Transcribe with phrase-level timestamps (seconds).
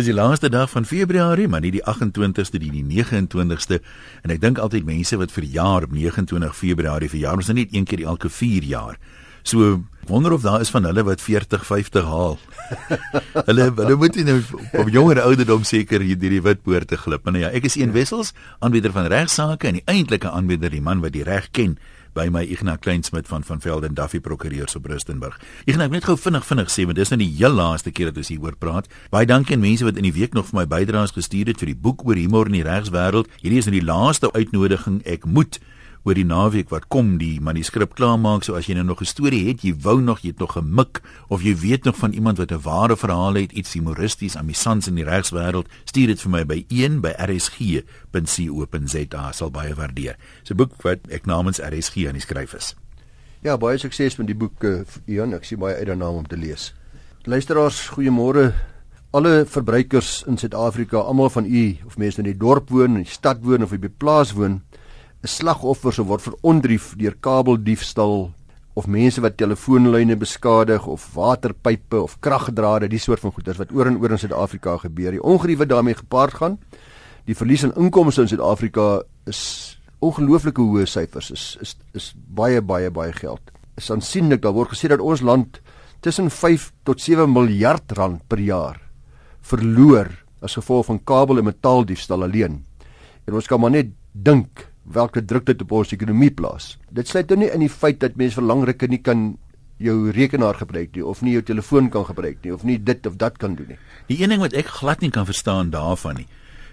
[0.00, 3.82] Dis die laaste dag van Februarie, maar nie die 28ste nie, die 29ste.
[4.24, 7.74] En ek dink altyd mense wat vir jaar op 29 Februarie verjaar, ons is net
[7.76, 8.96] een keer elke 4 jaar.
[9.44, 12.38] So wonder of daar is van hulle wat 40, 50 haal.
[13.50, 14.38] hulle hulle moet nou
[14.80, 17.26] op jonger ouderdom seker hier deur die witpoorte glip.
[17.26, 18.32] Maar nou ja, ek is een wessels
[18.64, 21.76] aanbieder van regsaake en die eintlike aanbieder die man wat die reg ken
[22.14, 25.38] by my Ignas Kleinsmid van van Velden Duffy Prokureurs op Rustenburg.
[25.64, 28.30] Ignas, net gou vinnig vinnig sê, want dis nou die heel laaste keer dat ons
[28.32, 28.90] hier oor praat.
[29.10, 31.72] Baie dankie aan mense wat in die week nog vir my bydraes gestuur het vir
[31.72, 33.30] die boek oor humor in die regswêreld.
[33.42, 35.02] Hierdie is nou die laaste uitnodiging.
[35.06, 35.60] Ek moet
[36.04, 39.48] oor die naweek wat kom die manuskrip klaarmaak so as jy nou nog 'n storie
[39.48, 42.52] het jy wou nog jy het nog gemik of jy weet nog van iemand wat
[42.52, 46.64] 'n ware verhaal het iets humoristies amusants in die regswêreld stuur dit vir my by
[46.68, 47.82] 1 by rsg.co.za
[49.32, 50.16] sal baie waardeer.
[50.40, 52.74] Dis 'n boek wat ek namens RSG aan die skryf is.
[53.42, 56.36] Ja, baie sukses met die boek uh, Ian, ek sien baie uit daarna om te
[56.36, 56.74] lees.
[57.24, 58.52] Luisteraars, goeiemôre.
[59.12, 63.12] Alle verbruikers in Suid-Afrika, almal van u of mense in die dorp woon, in die
[63.12, 64.60] stad woon of op die plaas woon,
[65.20, 68.30] 'n slagoffer sou word verontrief deur kabeldiefstal
[68.74, 73.90] of mense wat telefoonlyne beskadig of waterpype of kragdrade, die soort van goeders wat oor
[73.90, 75.12] en oor in Suid-Afrika gebeur.
[75.12, 76.56] Die ongeriewe daarmee gepaard gaan.
[77.26, 79.42] Die verlies aan inkomste in Suid-Afrika is
[80.00, 81.30] ongelooflike hoë syfers.
[81.30, 83.52] Is is is baie baie baie geld.
[83.76, 84.40] Is aansienlik.
[84.40, 85.60] Daar word gesê dat ons land
[86.00, 88.80] tussen 5 tot 7 miljard rand per jaar
[89.44, 90.08] verloor
[90.40, 92.62] as gevolg van kabel en metaaldiefstal alleen.
[93.28, 96.76] En ons kan maar net dink welke druk dit op ons ekonomie plaas.
[96.90, 99.38] Dit sluit nou nie in die feit dat mense vir lang rukke nie kan
[99.80, 103.16] jou rekenaar gebruik nie of nie jou telefoon kan gebruik nie of nie dit of
[103.16, 103.78] dat kan doen nie.
[104.08, 106.26] Die een ding wat ek glad nie kan verstaan daarvan nie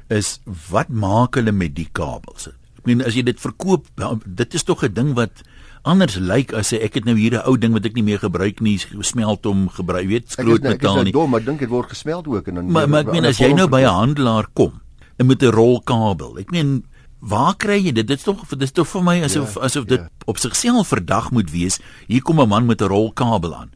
[0.09, 0.39] is
[0.71, 2.49] wat maak hulle met die kabels?
[2.79, 3.87] Ek meen as jy dit verkoop,
[4.25, 5.43] dit is tog 'n ding wat
[5.83, 8.61] anders lyk as ek het nou hier 'n ou ding wat ek nie meer gebruik
[8.61, 10.99] nie, smelt hom gebruik, weet skroot nou- metaal nie.
[11.01, 13.11] Ek is nou dom, maar dink dit word gesmeld ook en dan Maar maar ek
[13.11, 14.81] meen as jy nou by 'n handelaar kom
[15.17, 16.37] en met 'n rol kabel.
[16.39, 16.83] Ek meen
[17.27, 18.07] Waar kry jy dit?
[18.07, 20.27] Dit is tog dit is tog vir my asof ja, asof dit ja.
[20.31, 21.79] op sigself verdag moet wees.
[22.07, 23.71] Hier kom 'n man met 'n rolkabel aan.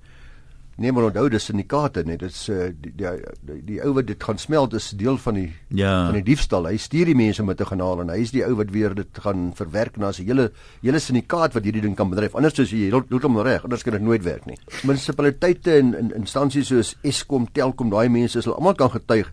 [0.78, 3.10] Nee, maar onthou dis syndikaate, nee, dit is uh, die die
[3.46, 6.06] die, die ou wat dit gaan smelt is deel van die ja.
[6.06, 6.66] van die diefstal.
[6.66, 9.20] Hy stuur die mense met 'n kanaal en hy is die ou wat weer dit
[9.20, 10.52] gaan verwerk na 'n hele
[10.82, 12.36] hele syndikaat wat hierdie ding kan bedryf.
[12.36, 14.58] Anders soos jy doen hom reg, anders kan dit nooit werk nie.
[14.84, 19.32] Munisipaliteite en in instansies soos Eskom, Telkom, daai mense is almal kan getuig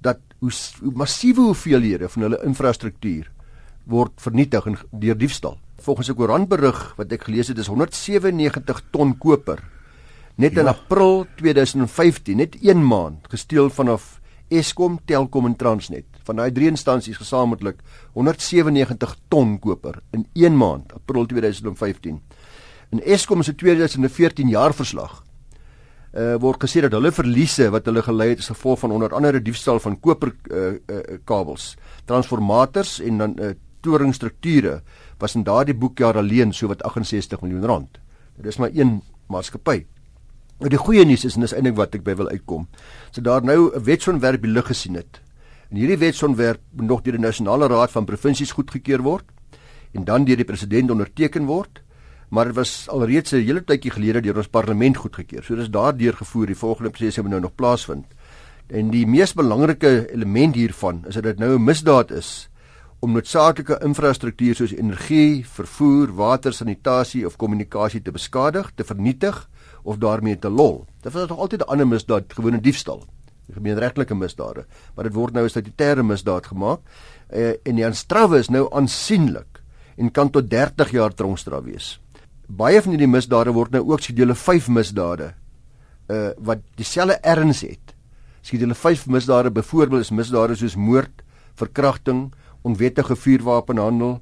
[0.00, 0.50] dat hoe,
[0.80, 3.30] hoe massiewe hoeveelhede van hulle infrastruktuur
[3.90, 5.58] word vernietig deur diefstal.
[5.80, 9.62] Volgens 'n koerantberig wat ek gelees het, is 197 ton koper
[10.36, 10.60] net ja.
[10.60, 14.20] in April 2015, net 1 maand, gesteel vanaf
[14.50, 16.06] Eskom, Telkom en Transnet.
[16.26, 17.82] Van daai drie instansies gesamentlik
[18.18, 22.20] 197 ton koper in 1 maand, April 2015.
[22.90, 25.24] In Eskom se 2014 jaarverslag
[26.10, 29.38] uh word gesê dat hulle verliese wat hulle gelei het as gevolg van onder andere
[29.38, 34.82] diefstal van koper uh, uh kabels, transformators en dan uh toringstrukture
[35.18, 37.98] was in daardie boekjaar alleen so wat 68 miljoen rand.
[38.36, 39.84] Dit is maar een maatskappy.
[40.60, 42.66] Nou die goeie nuus is en dis eintlik wat ek by wil uitkom.
[43.10, 45.20] So daar nou 'n wetsontwerp die lig gesien het.
[45.70, 49.24] En hierdie wetsontwerp moet nog deur die nasionale raad van provinsies goedgekeur word
[49.94, 51.82] en dan deur die president onderteken word.
[52.28, 55.42] Maar dit was alreeds 'n hele tydjie gelede deur ons parlement goedgekeur.
[55.42, 56.46] So dis daardeur gevoer.
[56.46, 58.06] Die volgende proses moet nou nog plaasvind.
[58.66, 62.49] En die mees belangrike element hiervan is dat dit nou 'n misdaad is
[63.00, 69.38] om noodsaaklike infrastruktuur soos energie, vervoer, water, sanitasie of kommunikasie te beskadig, te vernietig
[69.82, 70.84] of daarmee te lol.
[71.00, 73.04] Dit is nog altyd 'n ander misdaad, gewone diefstal.
[73.52, 76.80] Gemeenregtelike misdade, maar dit word nou as 'n statutêre misdaad gemaak.
[77.32, 79.62] Uh, en die aanstrawe is nou aansienlik
[79.96, 82.00] en kan tot 30 jaar tronkstraf wees.
[82.46, 85.34] Baie van hierdie misdade word nou ook skedule 5 misdade
[86.10, 87.94] uh wat dieselfde erns het.
[88.42, 91.22] Skedule 5 misdade byvoorbeeld is misdade soos moord,
[91.54, 92.32] verkrachting,
[92.62, 94.20] onwettige vuurwapenhandel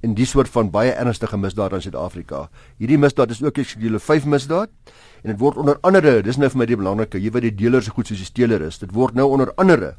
[0.00, 2.48] en die soort van baie ernstige misdade in Suid-Afrika.
[2.78, 4.70] Hierdie misdaad is ook skedule 5 misdaad
[5.22, 7.82] en dit word onder andere, dis nou vir my die belangrike, jy weet die dealer
[7.82, 8.78] se goed soos die steeler is.
[8.78, 9.96] Dit word nou onder andere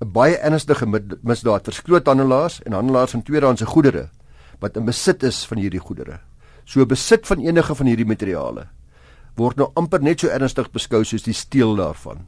[0.00, 0.86] 'n baie ernstige
[1.22, 4.08] misdaad vir skroothandelaars en handelaars van tweedehandse goedere
[4.60, 6.20] wat in besit is van hierdie goedere.
[6.64, 8.68] So besit van enige van hierdie materiale
[9.36, 12.26] word nou amper net so ernstig beskou soos die steel daarvan.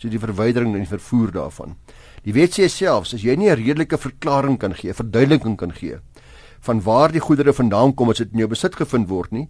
[0.00, 1.76] So die verwydering en die vervoer daarvan.
[2.24, 6.00] Die wet sê selfs as jy nie 'n redelike verklaring kan gee, verduideliking kan gee
[6.60, 9.48] van waar die goedere vandaan kom as dit in jou besit gevind word nie,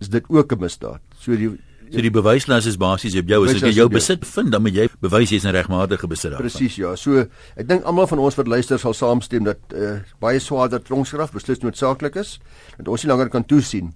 [0.00, 1.00] is dit ook 'n misdaad.
[1.18, 1.58] So die
[1.90, 4.88] So die bewyslas is basies op jou as jy jou besit vind, dan moet jy
[5.02, 6.46] bewys jy's 'n regmatige besit daarvan.
[6.46, 6.94] Presies, ja.
[6.94, 7.26] So
[7.56, 11.58] ek dink almal van ons wat luister sal saamstem dat uh, baie swaarder tronkstraf beslis
[11.58, 12.38] noodsaaklik is
[12.76, 13.92] dat ons nie langer kan toesien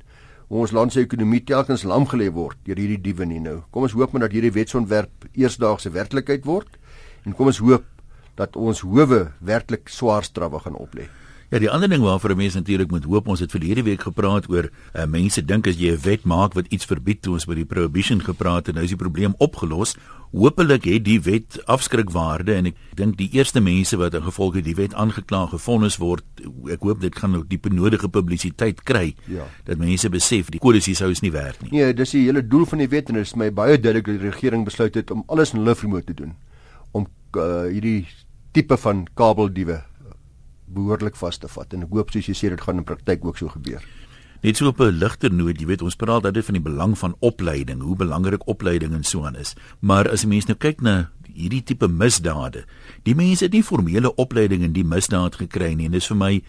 [0.49, 3.63] hoe ons land se ekonomie telkens lam gelê word deur hierdie diewe nie nou.
[3.71, 6.79] Kom ons hoop maar dat hierdie wetsontwerp eersdaagse werklikheid word
[7.25, 7.85] En kom ons hoop
[8.37, 11.09] dat ons howe werklik swaar strawwe gaan oplê.
[11.51, 14.49] Ja, die ander ding waarvoor 'n mens natuurlik moet hoop, ons het verlede week gepraat
[14.49, 17.55] oor uh, mense dink as jy 'n wet maak wat iets verbied, toe ons by
[17.55, 19.97] die prohibition gepraat het, nou is die probleem opgelos.
[20.33, 24.65] Hoopelik het die wet afskrikwaarde en ek dink die eerste mense wat in gevolg het
[24.65, 26.25] die wet aangekla gevonnis word,
[26.71, 29.15] ek hoop dit gaan nou die benodigde publisiteit kry.
[29.27, 29.47] Ja.
[29.65, 31.71] Dat mense besef die kodes hier sou is nie werd nie.
[31.71, 34.19] Nee, dis die hele doel van die wet en dit is my baie duidelik dat
[34.19, 36.35] die regering besluit het om alles in hulle vermoë te doen
[36.93, 37.07] om
[37.37, 38.07] uh, hierdie
[38.55, 39.83] tipe van kabeldiewe
[40.67, 43.39] behoorlik vas te vat en ek hoop soos jy sê dit gaan in praktyk ook
[43.39, 43.85] so gebeur.
[44.45, 47.17] Net so op 'n ligter noot, jy weet ons praat altyd van die belang van
[47.21, 49.55] opleiding, hoe belangrik opleiding en so aan is.
[49.81, 52.65] Maar as 'n mens nou kyk na hierdie tipe misdade,
[53.03, 56.43] die mense het nie formele opleiding in die misdaad gekry nie en dis vir my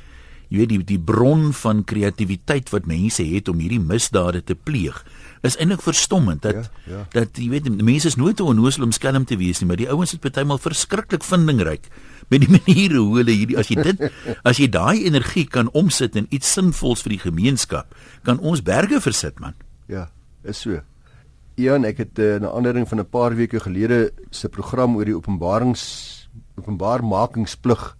[0.56, 5.04] jy weet die die bron van kreatiwiteit wat mense het om hierdie misdade te pleeg
[5.46, 7.06] is eintlik verstommend dat ja, ja.
[7.14, 9.92] dat jy weet mense is nooit te onnoosel om skelm te wees nie maar die
[9.92, 11.92] ouens het partymal verskriklik vindingryk
[12.30, 14.04] met die maniere hoe hulle hierdie as jy dit
[14.48, 17.94] as jy daai energie kan omsit in iets sinvols vir die gemeenskap,
[18.26, 19.58] kan ons berge versit man.
[19.92, 20.08] Ja,
[20.44, 20.82] is so.
[21.62, 25.16] Ian, ek het uh, 'n aandering van 'n paar weke gelede se program oor die
[25.16, 27.96] openbarings openbaarmakingsplig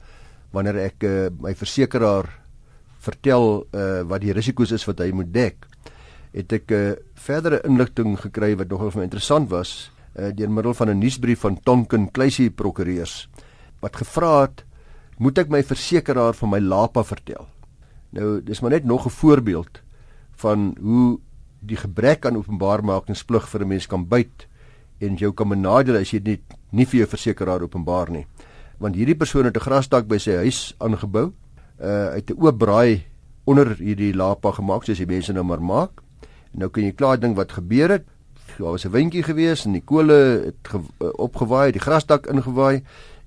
[0.52, 2.45] wanneer ek uh, my versekeraar
[3.06, 5.68] vertel uh, wat die risiko's is wat hy moet dek
[6.36, 10.50] het ek 'n uh, verdere inligting gekry wat nogal vir my interessant was uh, deur
[10.50, 13.30] middel van 'n nuusbrief van Tonkin Kluisie prokureurs
[13.82, 14.64] wat gevra het,
[15.18, 17.48] moet ek my versekeraar van my lapa vertel.
[18.16, 19.82] Nou, dis maar net nog 'n voorbeeld
[20.42, 21.20] van hoe
[21.60, 24.48] die gebrek aan openbaarmakingsplig vir 'n mens kan byt
[25.00, 26.42] en jou kan benadeel as jy dit
[26.72, 28.26] nie vir jou versekeraar openbaar nie.
[28.80, 31.34] Want hierdie persoon het 'n grasdak by sy huis aangebou,
[31.80, 33.04] uh uit 'n oop braai
[33.46, 36.02] onder hierdie lapa gemaak soos die mense nou maar maak.
[36.54, 38.06] En nou kan jy klaar ding wat gebeur het.
[38.58, 42.84] Daar was 'n windjie gewees en die kole het ge, uh, opgewaai, die grasdak ingewaai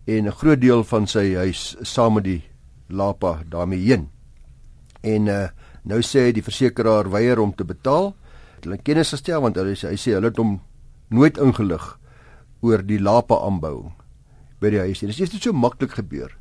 [0.07, 2.43] en 'n groot deel van sy huis saam met die
[2.89, 4.09] lapa daarmee heen.
[5.01, 5.49] En uh,
[5.83, 8.15] nou sê die versekeraar weier om te betaal.
[8.61, 10.61] Hulle kennis gestel want hulle sê hy sê hulle het hom
[11.09, 11.99] nooit ingelig
[12.61, 13.93] oor die lapa aanbou
[14.61, 15.01] by die huis.
[15.01, 16.38] Dit is net so maklik gebeur.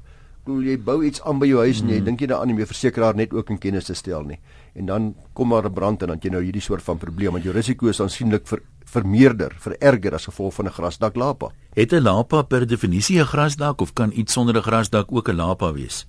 [0.47, 1.83] Bedoel jy bou iets aan by jou huis mm.
[1.83, 2.05] en jy hmm.
[2.07, 4.37] dink jy daaraan om jou versekeraar net ook in kennis te stel nie.
[4.79, 7.43] En dan kom maar 'n brand en dan jy nou hierdie soort van probleem want
[7.43, 11.51] jou risiko is aansienlik vir vermeerder, vererger as gevolg van 'n grasdak lapa.
[11.75, 15.35] Het 'n lapa per definisie 'n grasdak of kan iets sonder 'n grasdak ook 'n
[15.35, 16.07] lapa wees?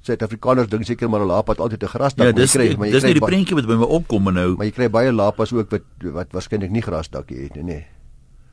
[0.00, 2.92] Suid-Afrikaners dink seker maar 'n lapa het altyd 'n grasdak, ja, dis, kry, maar jy
[2.92, 4.56] dis kry die prentjie wat by my opkom nou.
[4.56, 7.86] Maar jy kry baie lapas ook wat wat waarskynlik nie grasdak het nie, nee.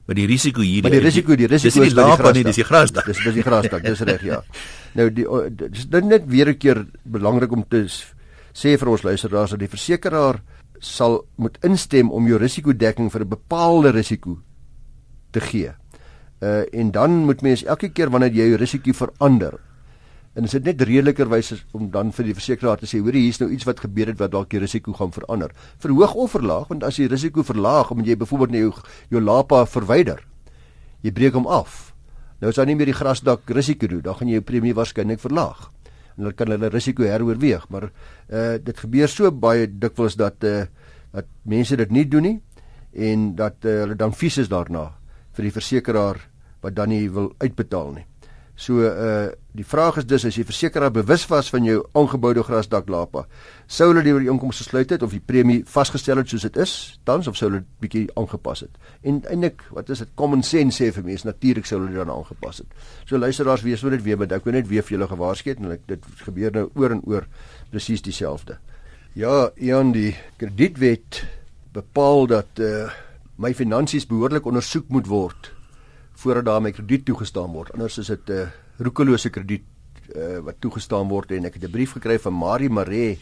[0.05, 2.65] Maar die risiko hier, maar die risiko, die risiko is die lapa nie, dis die
[2.67, 3.05] grasdak.
[3.07, 4.41] Dis dis die grasdak, dis reg, ja.
[4.97, 5.23] Nou die
[5.57, 7.87] dis net weer 'n keer belangrik om te
[8.53, 10.41] sê vir ons luisteraars dat die versekeraar
[10.79, 14.37] sal moet instem om jou risikodekking vir 'n bepaalde risiko
[15.31, 15.71] te gee.
[16.41, 19.59] Uh en dan moet mens elke keer wanneer jy jou risiko verander
[20.33, 23.39] en is dit net redelikerwys om dan vir die versekeraar te sê hoor hier is
[23.41, 25.53] nou iets wat gebeur het wat dalk die risiko gaan verander.
[25.83, 28.73] Verhoog of verlaag want as jy risiko verlaag omdat jy byvoorbeeld nou jou
[29.13, 30.23] jou lapa verwyder.
[31.03, 31.93] Jy breek hom af.
[32.41, 35.21] Nou is daar nie meer die grasdak risiko doen, dan gaan jy jou premie waarskynlik
[35.21, 35.69] verlaag
[36.13, 37.89] en hulle kan hulle risiko heroorweeg, maar
[38.29, 40.65] uh dit gebeur so baie dikwels dat uh
[41.13, 42.37] dat mense dit nie doen nie
[42.93, 44.87] en dat uh, hulle dan vies is daarna
[45.37, 46.19] vir die versekeraar
[46.61, 48.05] wat dan nie wil uitbetaal nie.
[48.55, 52.87] So uh die vraag is dus as jy versekeraar bewus was van jou aangeboude grasdak
[52.89, 53.27] lapa,
[53.69, 56.73] sou hulle die ooreenkoms gesluit het of die premie vasgestel het soos dit is,
[57.05, 58.81] tans of sou hulle bietjie aangepas het.
[59.05, 62.09] En eintlik, wat is dit common sense sê vir mense, natuurlik sou hulle dit dan
[62.15, 62.73] aangepas het.
[63.05, 65.61] So luisteraars, wees so dit weer, maar ek wil net weer vir julle gewaarsku het
[65.61, 67.29] en ek, dit gebeur nou oor en oor
[67.69, 68.57] presies dieselfde.
[69.13, 71.27] Ja, Ian, die kredietwet
[71.77, 72.87] bepaal dat uh
[73.37, 75.53] my finansies behoorlik ondersoek moet word
[76.15, 77.73] voordat daar my krediet toegestaan word.
[77.73, 79.63] Anders is dit 'n uh, roekelose krediet
[80.15, 83.19] uh, wat toegestaan word en ek het 'n brief gekry van Marie Maree.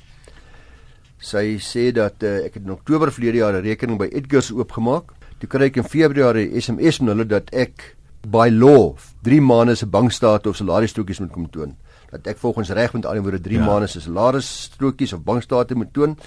[1.18, 5.12] Sy sê dat uh, ek het in Oktober verlede jaar 'n rekening by Edgars oopgemaak.
[5.40, 9.86] Toe kry ek in Februarie SMS van hulle dat ek by law 3 maande se
[9.86, 11.76] bankstate of salarisstrokies moet kom toon.
[12.12, 13.66] Dat ek volgens reg met alhoewel 3 ja.
[13.66, 16.18] maande se salarisstrokies of bankstate moet toon,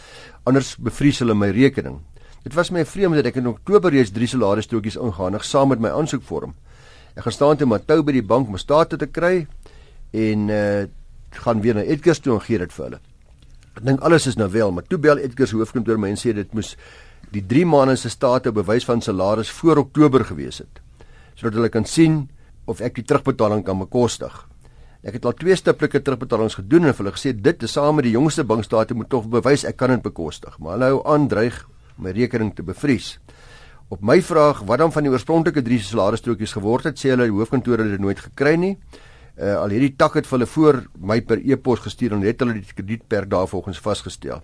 [0.43, 2.01] anders bevries hulle my rekening.
[2.45, 5.89] Dit was my vreemd dat ek in Oktober reeds 3 salarisstrokies ingehandig saam met my
[5.97, 6.53] aansoekvorm.
[7.17, 9.47] Ek gaan staan te Matou by die bank om state te kry
[10.13, 10.85] en uh
[11.35, 12.99] gaan weer na Edgars toe en gee dit vir hulle.
[13.75, 16.53] Ek dink alles is nou wel, maar toe bel Edgars hoofkantoor my en sê dit
[16.55, 16.77] moes
[17.35, 20.79] die 3 maande se state bewys van salaris voor Oktober gewees het
[21.35, 22.29] sodat hulle kan sien
[22.71, 24.37] of ek die terugbetaling kan bekostig.
[25.03, 28.15] Ek het al twee stiplike terugbetalings gedoen en hulle gesê dit is saam met die
[28.15, 31.27] jongste bankstate moet tog bewys ek kan dit bekostig, maar hulle hou aan
[31.95, 33.19] dreig my rekening te bevries.
[33.91, 37.35] Op my vraag wat dan van die oorspronklike drie salarisstrokies geword het, sê hulle die
[37.35, 38.77] hoofkantoor het dit nooit gekry nie.
[39.37, 42.75] Uh, al hierdie tak het hulle voor my per e-pos gestuur en het hulle die
[42.75, 44.43] kredietperk daarvolgens vasgestel.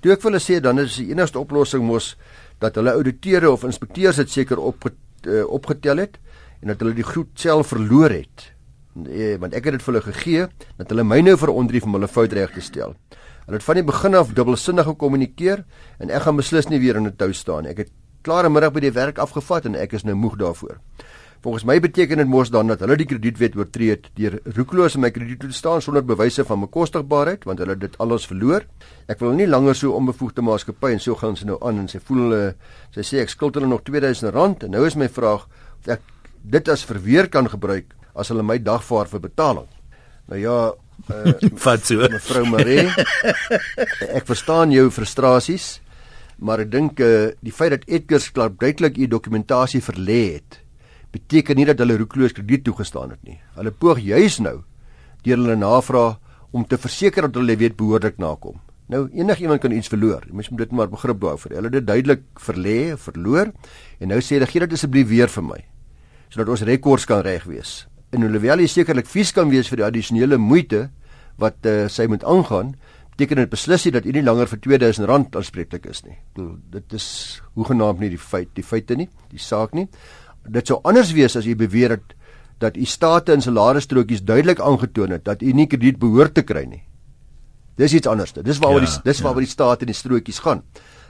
[0.00, 2.16] Toe ek vir hulle sê dan is die enigste oplossing mos
[2.60, 6.18] dat hulle ouditeure of inspekteurs dit seker op uh, opgetel het
[6.62, 8.52] en dat hulle die goed self verloor het.
[8.94, 10.48] Nee, want ek het dit vir hulle gegee
[10.80, 12.96] dat hulle my nou verondrief om hulle fout reg te stel.
[13.52, 15.58] Hulle het van die begin af dubbelsinnig gekommunikeer
[16.00, 17.66] en ek gaan beslis nie weer in 'n tou staan.
[17.66, 17.90] Ek het
[18.24, 20.80] klare middag by die werk afgevat en ek is nou moeg daarvoor.
[21.42, 25.10] Volgens my beteken dit mos dan dat hulle die kredietwet oortree het deur roekeloos my
[25.10, 28.64] krediet te staan sonder bewyse van bekostigbaarheid want hulle het dit alles verloor.
[29.06, 31.98] Ek wil nie langer so onbevoegde maatskappy en so gaan sy nou aan en sy
[31.98, 32.54] voel hulle
[32.90, 35.46] sy sê ek skuld hulle nog R2000 en nou is my vraag
[35.80, 36.00] of ek
[36.42, 39.68] dit as verweer kan gebruik as hulle my dagvaar vir betaling.
[40.28, 40.72] Nou ja,
[41.10, 41.34] uh,
[41.64, 42.08] vat so.
[42.12, 42.88] Mevrou Marie,
[44.12, 45.76] ek verstaan jou frustrasies,
[46.42, 50.60] maar ek dink uh, die feit dat Edgars klaar duidelik u dokumentasie verlê het,
[51.12, 53.38] beteken nie dat hulle roekloos krediet toegestaan het nie.
[53.58, 54.62] Hulle poog juis nou
[55.22, 56.18] deur hulle navraag
[56.52, 58.58] om te verseker dat hulle weet behoorlik nakom.
[58.92, 60.24] Nou enigiemand kan iets verloor.
[60.26, 61.54] Jy moet dit maar begrip behou vir.
[61.56, 63.52] Hulle het dit duidelik verlê, verloor
[64.00, 65.60] en nou sê hulle gee dit asseblief weer vir my
[66.32, 67.82] sodat ons rekords kan reg wees
[68.12, 70.88] en alhoewel hy sekerlik vies kan wees vir die addisionele moeite
[71.40, 72.74] wat uh, sy moet aangaan,
[73.12, 76.16] beteken dit beslis nie dat hy nie langer vir R2000 aanspreeklik is nie.
[76.16, 77.06] Ek bedoel, dit is
[77.56, 79.86] hoegenaamd nie die feit, die feite nie, die saak nie.
[80.48, 82.16] Dit sou anders wees as jy beweer het
[82.62, 86.64] dat u state in salarisstrokies duidelik aangetoon het dat u nie krediet behoort te kry
[86.68, 86.82] nie.
[87.80, 88.34] Dis iets anders.
[88.36, 89.48] Dis waaroor ja, die dis waaroor ja.
[89.48, 90.62] die state in die strokies gaan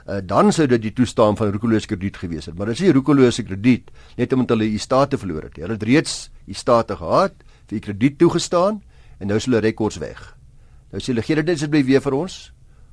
[0.07, 2.57] uh, dan sou dit die toestaan van roekelose krediet gewees het.
[2.57, 5.59] Maar dit is nie roekelose krediet net omdat hulle u state verloor het.
[5.61, 7.35] Hulle het reeds u state gehad,
[7.67, 8.81] vir u krediet toegestaan
[9.19, 10.21] en nou is hulle rekords weg.
[10.91, 12.41] Nou sê hulle gee dit asseblief weer vir ons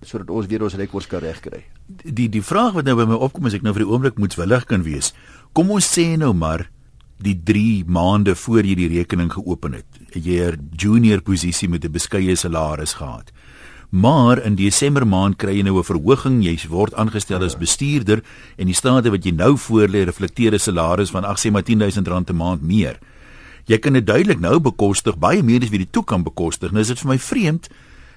[0.00, 1.60] sodat ons weer ons rekords kan regkry.
[1.86, 4.64] Die die vraag wat nou by my opkom as ek nou vir die oomblik moetswillig
[4.70, 5.12] kan wees.
[5.52, 6.70] Kom ons sê nou maar
[7.20, 11.92] die 3 maande voor jy die rekening geopen het jy 'n junior posisie met 'n
[11.92, 13.30] beskeie salaris gehad.
[13.90, 18.22] Maar in Desember maand kry jy nou 'n verhoging, jy word aangestel as bestuurder
[18.56, 22.62] en die state wat jy nou voorlê reflekteer 'n salaris van 8.10000 rand 'n maand
[22.62, 22.98] meer.
[23.66, 26.70] Jy kan dit duidelik nou bekostig, baie meer as wie die toe kan bekostig.
[26.70, 27.68] Nou is dit vir my vreemd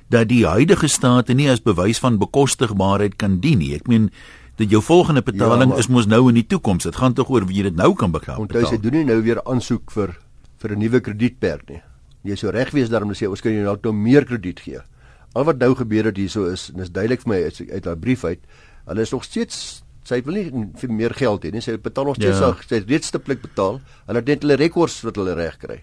[0.10, 3.74] dat die huidige state nie as bewys van bekostigbaarheid kan dien nie.
[3.76, 4.12] Ek meen
[4.58, 6.84] dat jou volgende betaling ja, is mos nou in die toekoms.
[6.84, 8.38] Dit gaan tog oor wie jy dit nou kan betaal.
[8.38, 10.18] Want jy doen nie nou weer aansoek vir
[10.62, 11.82] vir 'n nuwe kredietperk nie.
[12.24, 14.80] Jy sou reg wees daarom sê ons kan jou nou meer krediet gee.
[15.34, 17.98] Al wat nou gebeur het hierso is en is duidelik vir my uit, uit haar
[17.98, 18.40] brief uit.
[18.86, 21.64] Hulle is nog steeds sy wil nie vir meer geld hê nie.
[21.64, 22.52] Sy betaal nog steeds ja.
[22.68, 23.80] sy reeds stiptelik betaal.
[24.08, 25.80] Hulle het net hulle rekords wat hulle reg kry.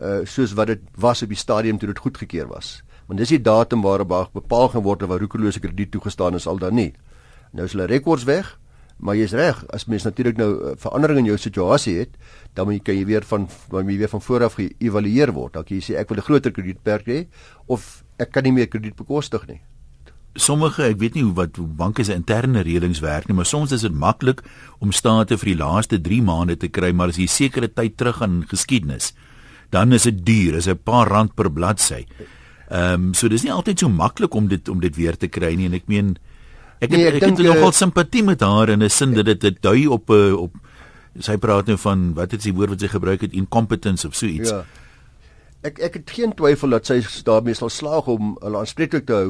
[0.00, 2.80] Uh soos wat dit was op die stadium toe dit goedgekeur was.
[3.06, 6.74] Want dis die datum waarop bepaal geword het waar roekelose krediet toegestaan is al dan
[6.74, 6.92] nie.
[7.52, 8.56] Nou is hulle rekords weg.
[9.02, 12.12] Maar jy's reg, as mens natuurlik nou uh, verandering in jou situasie het,
[12.54, 15.32] dan moet jy kan jy weer van dan moet jy weer van voor af geëvalueer
[15.34, 15.56] word.
[15.56, 17.26] Dan kan jy sê ek wil 'n groter kredietperk hê
[17.66, 19.60] of ek kan nie meer krediet bekostig nie.
[20.32, 23.72] Sommige, ek weet nie hoe wat hoe banke se interne reëlings werk nie, maar soms
[23.76, 24.40] is dit maklik
[24.80, 28.22] om state vir die laaste 3 maande te kry, maar as jy sekere tyd terug
[28.24, 29.12] aan geskiedenis,
[29.72, 32.06] dan is dit duur, is 'n paar rand per bladsy.
[32.70, 35.54] Ehm um, so dis nie altyd so maklik om dit om dit weer te kry
[35.54, 36.16] nie en ek meen
[36.80, 39.40] ek nee, ek, ek het nogal uh, simpatie met haar in 'n sin dat dit
[39.40, 40.56] dit dui op 'n uh, op
[41.20, 44.26] sy praat nou van wat is die woord wat sy gebruik het incompetence of so
[44.26, 44.50] iets.
[44.50, 44.64] Ja
[45.62, 49.28] ek ek het geen twyfel dat sy daarmee sal slaag om hulle aanspreeklik te hou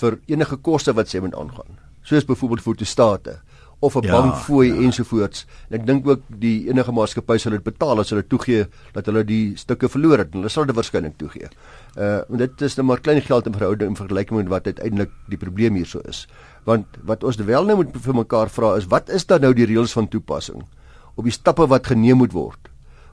[0.00, 1.80] vir enige koste wat sy moet aangaan.
[2.04, 3.38] Soos byvoorbeeld vir die state
[3.82, 4.80] of 'n ja, bankfooi ja.
[4.86, 5.46] ensovoorts.
[5.68, 9.24] En ek dink ook die enige maatskappy sal dit betaal as hulle toegee dat hulle
[9.24, 10.32] die stukke verloor het.
[10.32, 11.48] Hulle sal dit waarskynlik toegee.
[11.96, 15.10] Uh want dit is nou maar klein geld in verhouding in vergelyking met wat uiteindelik
[15.28, 16.28] die probleem hierso is.
[16.64, 19.66] Want wat ons wel nou moet vir mekaar vra is wat is dan nou die
[19.66, 20.62] reëls van toepassing
[21.14, 22.61] op die stappe wat geneem moet word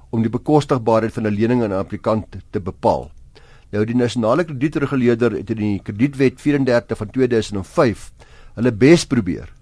[0.10, 3.12] om die bekostigbaarheid van 'n lening aan 'n applikant te bepaal.
[3.72, 8.12] Nou die nasionale kredietreguleerder het in die kredietwet 34 van 2005
[8.56, 9.54] hulle bes probeer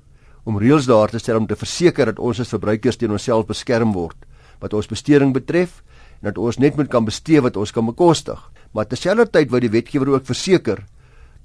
[0.43, 3.91] om reëls daar te stel om te verseker dat ons as verbruikers teen onsself beskerm
[3.91, 4.15] word
[4.59, 5.83] wat ons besteding betref
[6.21, 8.39] en dat ons net moet kan bestee wat ons kan bekostig.
[8.71, 10.85] Maar terselfdertyd wou die wetgewer ook verseker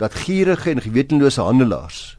[0.01, 2.19] dat gierige en gewetenlose handelaars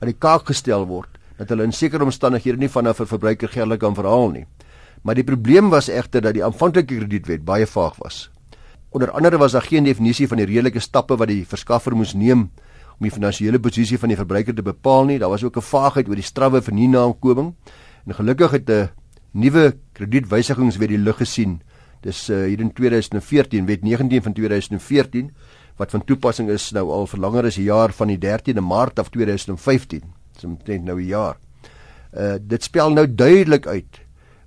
[0.00, 3.80] aan die kaak gestel word dat hulle in sekere omstandighede nie vanaf 'n verbruiker geldelik
[3.80, 4.46] kan verhaal nie.
[5.06, 8.24] Maar die probleem was egter dat die aanvanklike kredietwet baie vaag was.
[8.90, 12.48] Onder andere was daar geen definisie van die redelike stappe wat die verskaffer moes neem
[12.96, 15.18] om die finansiële posisie van die verbruiker te bepaal nie.
[15.22, 17.54] Daar was ook 'n vaagheid oor die strawwe vir nie nakoming.
[18.06, 18.88] En gelukkig het 'n
[19.32, 21.62] nuwe kredietwysigingswet die lig gesien.
[22.00, 25.30] Dis uh, hier in 2014, wet 19 van 2014
[25.76, 28.98] wat van toepassing is nou al vir langer as 'n jaar van die 13de Maart
[28.98, 30.02] af 2015.
[30.32, 31.36] Dis omtrent nou 'n jaar.
[32.12, 34.05] Uh dit spel nou duidelik uit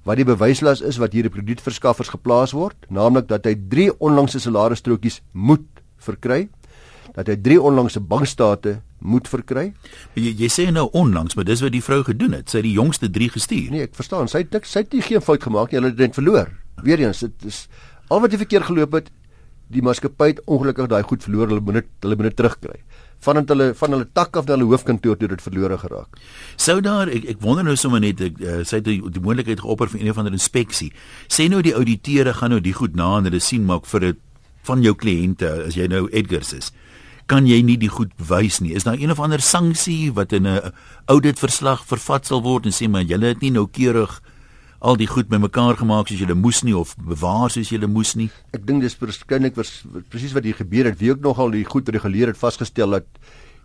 [0.09, 5.19] wat die bewyslas is wat hierdie kredietverskaffers geplaas word, naamlik dat hy 3 onlangse salarisstrokies
[5.37, 5.67] moet
[6.01, 6.47] verkry,
[7.13, 9.67] dat hy 3 onlangse bankstate moet verkry.
[10.17, 12.49] Jy, jy sê nou onlangs, maar dis wat die vrou gedoen het.
[12.49, 13.69] Sy het die jongste 3 gestuur.
[13.75, 14.31] Nee, ek verstaan.
[14.31, 15.79] Sy het sy het nie geen fout gemaak nie.
[15.79, 16.51] Hulle het dit verloor.
[16.83, 17.61] Weereens, dit is
[18.09, 19.13] al wat jy verkeerd geloop het,
[19.69, 21.51] die maatskappy het ongelukkig daai goed verloor.
[21.53, 22.81] Hulle moet dit hulle moet dit terugkry
[23.19, 26.19] vandat hulle van hulle tak af na hulle hoofkantoor toe dit verlore geraak.
[26.55, 29.63] Sou daar ek ek wonder nou sommer net ek uh, sy het die, die moontlikheid
[29.63, 30.91] geopper vir een of ander inspeksie.
[31.27, 34.21] Sê nou die ouditeure gaan nou die goed na en hulle sien maak vir dit
[34.69, 36.71] van jou kliënte as jy nou Edgars is.
[37.29, 38.73] Kan jy nie die goed wys nie?
[38.73, 40.71] Is daar een of ander sanksie wat in 'n
[41.07, 44.21] auditverslag vervat sal word en sê maar julle het nie noukeurig
[44.79, 48.29] al die goed bymekaar gemaak soos jy moes nie of bewaar soos jy moes nie.
[48.55, 49.57] Ek dink dis waarskynlik
[50.09, 50.99] presies wat hier gebeur het.
[50.99, 53.07] Wie ook nogal die goed reguleer het vasgestel dat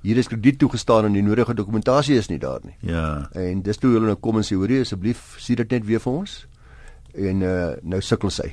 [0.05, 2.75] hier is krediet toegestaan en die nodige dokumentasie is nie daar nie.
[2.85, 3.29] Ja.
[3.33, 6.13] En dis toe hulle nou kom en sê hoorie asseblief sien dit net weer vir
[6.13, 6.37] ons.
[7.15, 8.51] En uh, nou sukkel sy.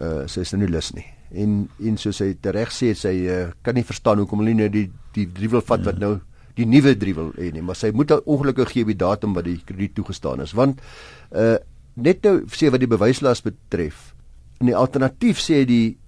[0.00, 1.06] Uh sy is nou nie lus nie.
[1.30, 4.88] En en soos sy reg sê sy uh, kan nie verstaan hoekom hulle nie die
[5.14, 5.92] die driewel vat ja.
[5.92, 6.16] wat nou
[6.58, 9.94] die nuwe driewel hê nie, maar sy moet ongelukkig gee die datum wat die krediet
[9.98, 10.82] toegestaan is want
[11.30, 11.58] uh
[11.94, 14.14] net nou sê wat die bewyslas betref.
[14.60, 15.98] In die alternatief sê die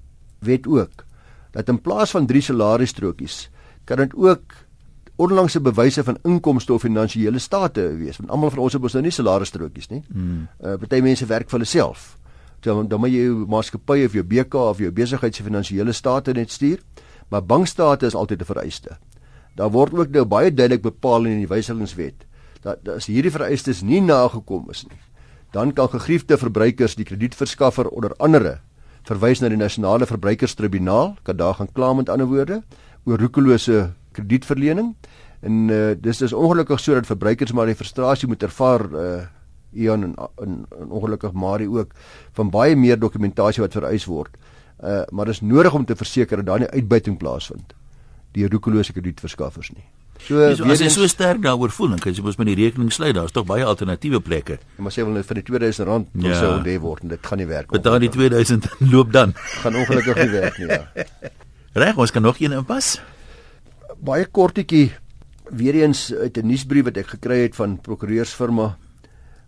[0.45, 1.07] wet ook
[1.53, 3.49] dat in plaas van drie salarisstrokies
[3.85, 4.55] kan dit ook
[5.21, 8.17] onlangse bewyse van inkomste of finansiële state wees.
[8.17, 10.03] Want almal van ons het mos nou nie salarisstrokies nie.
[10.09, 10.49] Mm.
[10.61, 12.17] Uh party mense werk vir hulle self.
[12.65, 16.33] Dan dan moet jy jou maatskappy of jou BK of jou besigheid se finansiële state
[16.33, 16.81] net stuur.
[17.29, 18.99] Maar bankstate is altyd 'n vereiste.
[19.57, 22.27] Daar word ook nou baie duidelik bepaal in die wysigingswet
[22.63, 24.99] dat as hierdie vereistes nie nagekom is nie,
[25.53, 28.59] dan kan gegriefde verbruikers die kredietverskaffer onder andere
[29.09, 32.63] verwys na die nasionale verbruikerstribunaal, kan daar gaan kla met ander woorde
[33.05, 34.95] oor roekelose kredietverlening.
[35.43, 39.23] En uh, dis is ongelukkig sodat verbruikers maar die frustrasie moet ervaar uh
[39.73, 41.95] Ion en, en, en ongelukkig Marie ook
[42.37, 44.37] van baie meer dokumentasie wat vereis word.
[44.85, 47.73] Uh maar dis nodig om te verseker dat daar nie uitbuiting plaasvind
[48.37, 49.85] deur roekelose kredietverskaffers nie.
[50.23, 52.93] So yes, as jy so sterk daaroor voel, dan kan jy mos met die rekening
[52.95, 53.15] sluit.
[53.17, 54.59] Daar's tog baie alternatiewe plekke.
[54.77, 56.37] Ja, maar sê wel net vir die 2000 rand ja.
[56.39, 57.81] sou ontdek word en dit gaan nie werk nie.
[57.81, 59.35] Betaal die 2000 loop dan.
[59.65, 61.09] gaan ongelukkig nie werk nie, ja.
[61.83, 63.01] Reg, ons kan nog een inpas.
[64.03, 64.93] Baie kortetjie
[65.51, 68.77] weer eens uit 'n nuusbrief wat ek gekry het van prokureursfirma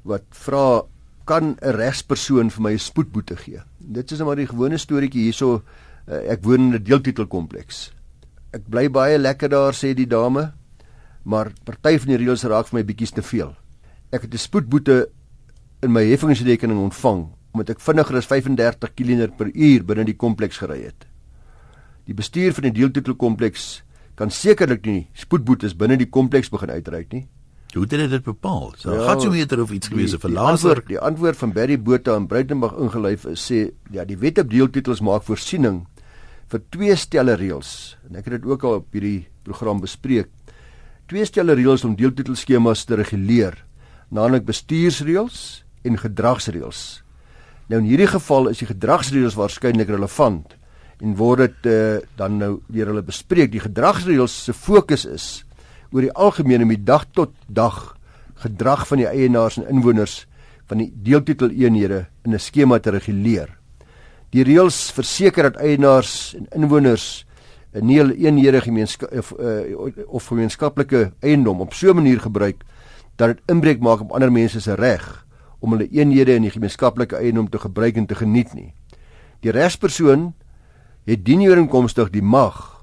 [0.02, 0.82] wat vra
[1.24, 3.60] kan 'n regspersoon vir my 'n spoedboete gee.
[3.78, 5.62] Dit is nou maar die gewone storieetjie hierso.
[6.06, 7.92] Eh, ek woon in 'n deeltitelkompleks.
[8.52, 10.52] Ek bly baie lekker daar sê die dame
[11.24, 13.54] maar party van die reëls raak vir my bietjie te veel.
[14.12, 15.08] Ek het 'n spoedboete
[15.82, 21.06] in my heffingsrekening ontvang omdat ek vinniger as 35 km/h binne die kompleks gery het.
[22.06, 23.84] Die bestuur van die deeltitelkompleks
[24.18, 27.28] kan sekerlik nie spoedboetes binne die kompleks begin uitreik nie.
[27.74, 28.72] Hoe het hulle dit bepaal?
[28.78, 30.82] So ja, gaan jy meter of iets gewees of laser?
[30.86, 35.02] Die antwoord van Barry Botha in Breitenberg ingelyf is sê ja, die wet op deeltitels
[35.02, 35.86] maak voorsiening
[36.52, 40.30] vir twee stelle reëls en ek het dit ook al op hierdie program bespreek
[41.10, 43.56] twee stelle reëls om deeltitelskemas te reguleer,
[44.14, 45.38] naamlik bestuursreëls
[45.84, 46.82] en gedragsreëls.
[47.68, 50.56] Nou in hierdie geval is die gedragsreëls waarskynlik relevant
[51.04, 53.52] en word dit uh, dan nou deur hulle bespreek.
[53.52, 55.26] Die gedragsreëls se fokus is
[55.92, 57.94] oor die algemeen om die dag tot dag
[58.44, 60.24] gedrag van die eienaars en inwoners
[60.68, 63.48] van die deeltiteleenhede in 'n skema te reguleer.
[64.32, 67.24] Die reëls verseker dat eienaars en inwoners
[67.74, 72.62] 'n nie eenhede gemeenskap of, uh, of gemeenskaplike eiendom op so 'n manier gebruik
[73.16, 75.26] dat dit inbreuk maak op ander mense se reg
[75.58, 78.74] om hulle eenhede in die gemeenskaplike eiendom te gebruik en te geniet nie.
[79.40, 80.34] Die regspersoon
[81.04, 82.74] het dienooreenkomstig die mag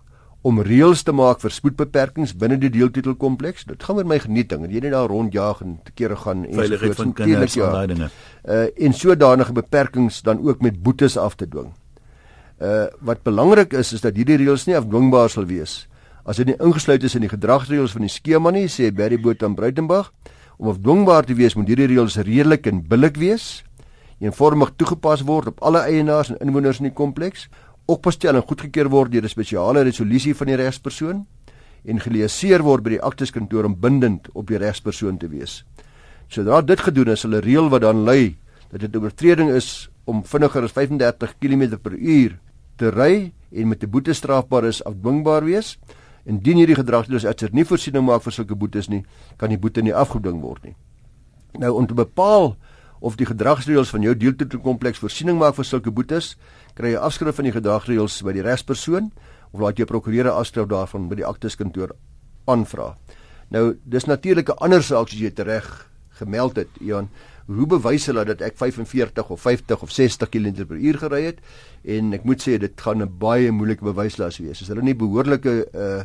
[0.42, 3.68] om reëls te maak vir spoedbeperkings binne die deeltitelkompleks.
[3.70, 6.58] Dit gaan met my genieting en jy net daar rondjaag en te kere gaan en
[6.58, 8.10] veiligheid van kinders en daai dinge.
[8.46, 11.70] Uh en sodanige beperkings dan ook met boetes af te dwing.
[12.62, 15.88] Uh wat belangrik is is dat hierdie reëls nie afdwingbaar sal wees
[16.26, 19.42] as dit nie ingesluit is in die gedragsreëls van die skema nie, sê Barry Boot
[19.44, 20.12] aan Bruitenberg.
[20.62, 23.64] Om afdwingbaar te wees, moet hierdie reëls redelik en billik wees,
[24.22, 27.48] eenvormig toegepas word op alle eienaars en inwoners in die kompleks,
[27.90, 31.26] opgestel en goedgekeur word deur 'n spesiale resolusie van die regspersoon
[31.86, 35.66] en geleaseer word by die akteskantoor om bindend op die regspersoon te wees.
[36.30, 38.38] Sodra dit gedoen is, sal 'n reël wat dan lui
[38.70, 43.90] dat dit 'n oortreding is om vinniger as 35 km/h te ry en met 'n
[43.90, 45.78] boete strafbaar is afdwingbaar wees.
[46.26, 49.06] Indien hierdie gedragsloos uitser nie voorsiening maak vir sulke boetes nie,
[49.38, 50.76] kan die boete nie afgedwing word nie.
[51.60, 52.56] Nou om te bepaal
[53.00, 56.38] of die gedragsreëls van jou deeltitelkompleks voorsiening maak vir sulke boetes,
[56.78, 59.12] kry jy afskrif van die gedragsreëls by die regspersoon
[59.52, 61.96] of laat jy prokureur 'n afskrif daarvan by die akteskantoor
[62.46, 62.98] aanvra.
[63.50, 67.10] Nou, dis natuurlik 'n ander saak as jy dit reg gemeld het, Ian,
[67.56, 71.40] hoe bewys hulle dat ek 45 of 50 of 60 km/h gery het?
[71.84, 74.62] En ek moet sê dit gaan 'n baie moeilike bewyslas wees.
[74.62, 76.04] As hulle nie behoorlike uh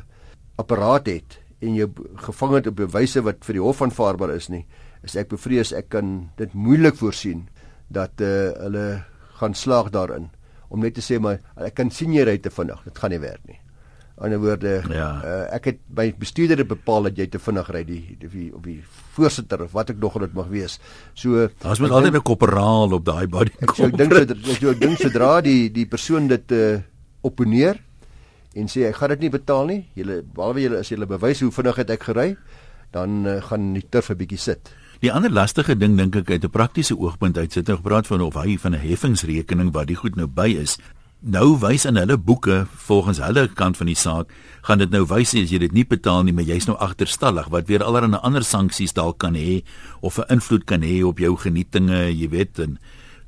[0.59, 4.65] apparaat het en jou gevang het op bewyse wat vir die hof aanvaarbaar is nie,
[5.05, 7.49] is ek bevrees ek kan dit moeilik voorsien
[7.89, 9.05] dat uh hulle
[9.41, 10.31] gaan slaag daarin
[10.71, 12.85] om net te sê maar ek kan sien jy ry te vinnig.
[12.85, 13.61] Dit gaan nie werk nie
[14.17, 15.09] ander woorde ja.
[15.21, 18.63] uh, ek het by bestuurder bepaal dat jy te vinnig ry die of die of
[18.65, 18.79] die
[19.17, 20.79] voorsitter of wat ek nog dit mag wees.
[21.15, 23.53] So daar's met altyd 'n korporaal op daai body.
[23.61, 26.81] Ek so, dink ek so, dink sodra die die persoon dit uh,
[27.21, 27.77] opponeer
[28.57, 29.83] en sê ek gaan dit nie betaal nie.
[29.95, 32.37] Julle behalwe julle as julle bewys hoe vinnig het ek gery,
[32.93, 34.73] dan uh, gaan die turf 'n bietjie sit.
[35.05, 38.21] Die ander lastige ding dink ek uit 'n praktiese oogpunt uit sit nou gepraat van
[38.21, 40.79] of hy van 'n heffingsrekening wat die goed nou by is
[41.21, 44.33] nou wys in hulle boeke volgens hulle kant van die saak
[44.69, 47.69] gaan dit nou wys as jy dit nie betaal nie maar jy's nou agterstallig wat
[47.69, 49.63] weer allerlei ander sanksies dalk kan hê
[50.01, 52.79] of 'n invloed kan hê op jou genietinge jy weet en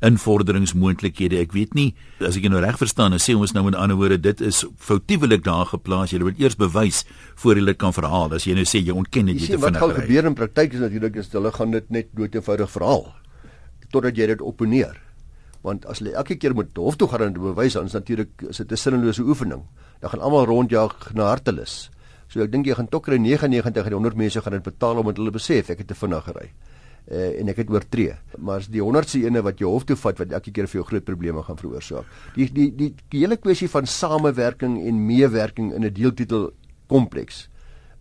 [0.05, 3.98] invorderingsmoontlikhede ek weet nie as ek nou reg verstaan dan sê ons nou met ander
[3.98, 6.12] woorde dit is foutiewelik daar geplaas.
[6.12, 7.05] Jy moet eers bewys
[7.42, 8.35] voor jy dit kan verhaal.
[8.35, 10.79] As jy nou sê jy ontken dit jy te vinnig wat gaan gebeur in praktyk
[10.79, 13.07] is natuurlik is hulle gaan dit net doodeenvoudig verhaal
[13.90, 15.07] totdat jy dit opponeer
[15.68, 18.61] want as hulle elke keer moet hof toe gaan en bewys dan is natuurlik is
[18.62, 19.62] dit 'n sinnelose oefening.
[20.00, 21.90] Dan gaan almal rondjag na hartelus.
[22.28, 25.31] So ek dink jy gaan tokkere 99 en 100 mense gaan dit betaal omdat hulle
[25.31, 26.50] besef ek het te vinnig gery.
[27.09, 28.14] Uh, en ek het oortree.
[28.37, 30.85] Maar as die 100ste ene wat jy hof toe vat wat elke keer vir jou
[30.85, 32.04] groot probleme gaan veroorsaak.
[32.35, 36.52] Die die die, die hele kwessie van samewerking en meewerking in 'n deeltitel
[36.87, 37.48] kompleks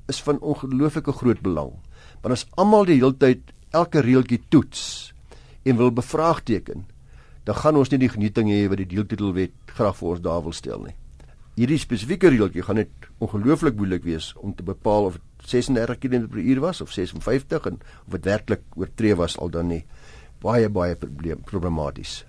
[0.08, 1.71] is van ongelooflike groot belang.
[2.21, 3.39] Want as almal die heeltyd
[3.71, 5.13] elke reeltjie toets
[5.63, 6.86] en wil bevraagteken,
[7.47, 10.55] dan gaan ons nie die genieting hê wat die deeltitelwet graag vir ons daar wil
[10.55, 10.95] stel nie.
[11.57, 16.60] Hierdie spesifieke reeltjie gaan net ongelooflik moeilik wees om te bepaal of dit 36 km/h
[16.62, 19.86] was of 56 en of dit werklik oortree was al dan nie.
[20.43, 22.25] Baie baie probleem problematies.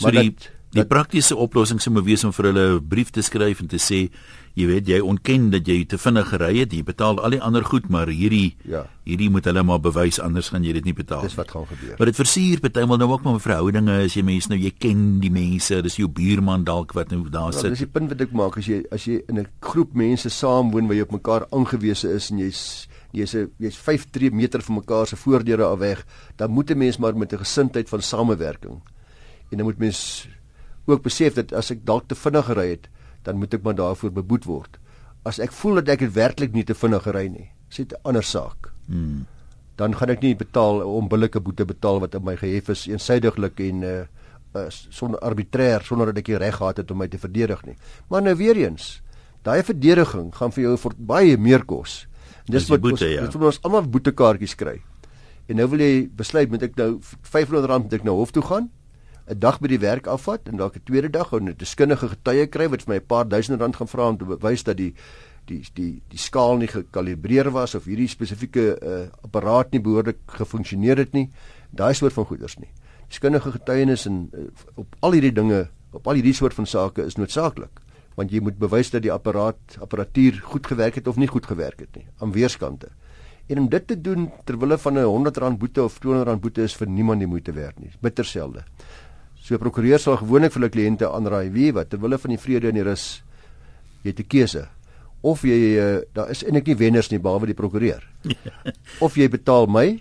[0.00, 3.10] So maar die dat, die praktiese oplossing sou moet wees om vir hulle 'n brief
[3.10, 4.08] te skryf en te sê
[4.54, 7.64] jy weet jy ontken dat jy te vinnig gery het, jy betaal al die ander
[7.64, 8.84] goed, maar hierdie ja.
[9.08, 11.24] hierdie moet hulle maar bewys anders gaan jy dit nie betaal.
[11.24, 11.96] Dis wat gaan gebeur.
[11.98, 15.32] Maar dit versier partymal nou ook maar verhoudinge as jy mense nou jy ken die
[15.32, 17.72] mense, dis jou buurman dalk wat nou daar ja, sit.
[17.76, 20.70] Dis die punt wat ek maak as jy as jy in 'n groep mense saam
[20.72, 24.80] woon waar jy op mekaar aangewese is en jy's jy's jy's 5 3 meter van
[24.80, 26.04] mekaar se voordeure af weg,
[26.36, 28.80] dan moet 'n mens maar met 'n gesindheid van samewerking.
[29.50, 30.28] En dan moet mens
[30.86, 32.88] ook besef dat as ek dalk te vinnig gery het,
[33.22, 34.78] dan moet ek maar daarvoor beboet word.
[35.28, 38.22] As ek voel dat ek dit werklik nie te vinnig gery nie, sê 'n ander
[38.22, 38.72] saak.
[38.86, 39.26] Hmm.
[39.76, 43.60] Dan gaan ek nie betaal om billike boete betaal wat op my gehef is eensydiglik
[43.60, 44.04] en uh,
[44.54, 47.76] uh sonder arbitrêr sonder dat ek die reg gehad het om my te verdedig nie.
[48.08, 49.02] Maar nou weer eens,
[49.42, 52.06] daai verdediging gaan vir jou vir baie meer kos.
[52.46, 53.22] Dis wat boete, ons, ja.
[53.22, 54.82] dit moet ons almal boetekaartjies kry.
[55.46, 58.70] En nou wil jy besluit moet ek nou R500 moet ek nou hof toe gaan
[59.28, 62.46] 'n dag by die werk afvat en dalk 'n tweede dag en 'n deskundige getuie
[62.46, 64.94] kry wat vir my 'n paar duisend rand gaan vra om te bewys dat die
[65.46, 70.96] die die die skaal nie gekalibreer was of hierdie spesifieke uh, apparaat nie behoorlik gefunksioneer
[70.96, 71.30] het nie.
[71.70, 72.70] Daai soort van goeders nie.
[73.08, 77.16] Deskundige getuienis en uh, op al hierdie dinge, op al hierdie soort van sake is
[77.16, 77.80] noodsaaklik
[78.14, 81.80] want jy moet bewys dat die apparaat apparatuur goed gewerk het of nie goed gewerk
[81.80, 82.90] het nie aan weerskante.
[83.50, 86.76] En om dit te doen ter wille van 'n R100 boete of R200 boete is
[86.76, 87.90] vir niemand die moeite werd nie.
[88.00, 88.64] Bitterselde.
[89.42, 92.78] So prokureur sal gewoonlik vir hulle kliënte aanraai wie wat terwyl van die vrede en
[92.78, 93.22] die rus
[94.04, 94.68] jy het 'n keuse.
[95.22, 98.02] Of jy uh, daar is eintlik nie wenners nie behalwe die prokureur.
[99.06, 100.00] of jy betaal my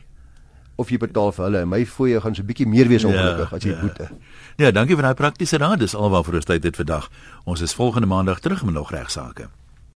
[0.77, 1.65] of jy betaal vir hulle.
[1.65, 3.81] My fooie gaan so 'n bietjie meer wees ja, ongelukkig ja, as jy ja.
[3.81, 4.09] boete.
[4.57, 5.79] Ja, dankie vir daai praktiese raad.
[5.79, 7.09] Dis alwaar vir ons tyd dit vandag.
[7.45, 9.49] Ons is volgende maandag terug met nog regsaake.